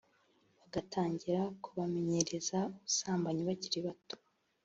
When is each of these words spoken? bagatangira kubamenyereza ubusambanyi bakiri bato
bagatangira 0.59 1.41
kubamenyereza 1.63 2.57
ubusambanyi 2.73 3.41
bakiri 3.49 3.79
bato 3.87 4.15